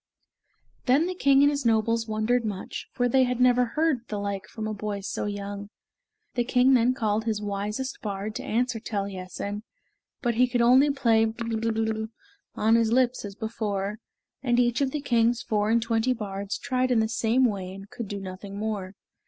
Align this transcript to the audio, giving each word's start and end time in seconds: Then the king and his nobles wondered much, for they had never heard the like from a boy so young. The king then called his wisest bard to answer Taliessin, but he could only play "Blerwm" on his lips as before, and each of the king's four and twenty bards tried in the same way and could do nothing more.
Then 0.87 1.05
the 1.05 1.13
king 1.13 1.43
and 1.43 1.51
his 1.51 1.63
nobles 1.63 2.07
wondered 2.07 2.43
much, 2.43 2.87
for 2.91 3.07
they 3.07 3.21
had 3.21 3.39
never 3.39 3.65
heard 3.65 3.99
the 4.07 4.17
like 4.17 4.47
from 4.47 4.67
a 4.67 4.73
boy 4.73 5.01
so 5.01 5.27
young. 5.27 5.69
The 6.33 6.43
king 6.43 6.73
then 6.73 6.95
called 6.95 7.25
his 7.25 7.39
wisest 7.39 8.01
bard 8.01 8.33
to 8.33 8.43
answer 8.43 8.79
Taliessin, 8.79 9.61
but 10.23 10.33
he 10.33 10.47
could 10.47 10.63
only 10.63 10.89
play 10.89 11.25
"Blerwm" 11.27 12.09
on 12.55 12.73
his 12.73 12.91
lips 12.91 13.23
as 13.23 13.35
before, 13.35 13.99
and 14.41 14.59
each 14.59 14.81
of 14.81 14.89
the 14.89 15.01
king's 15.01 15.43
four 15.43 15.69
and 15.69 15.79
twenty 15.83 16.13
bards 16.13 16.57
tried 16.57 16.89
in 16.89 16.99
the 16.99 17.07
same 17.07 17.45
way 17.45 17.71
and 17.71 17.91
could 17.91 18.07
do 18.07 18.19
nothing 18.19 18.57
more. 18.57 18.95